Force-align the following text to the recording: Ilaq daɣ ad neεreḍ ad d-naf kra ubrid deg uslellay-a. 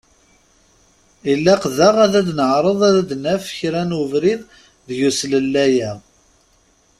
Ilaq 1.31 1.63
daɣ 1.77 1.95
ad 2.05 2.15
neεreḍ 2.37 2.79
ad 2.89 2.97
d-naf 3.09 3.45
kra 3.57 3.81
ubrid 4.03 4.41
deg 4.87 4.99
uslellay-a. 5.09 5.91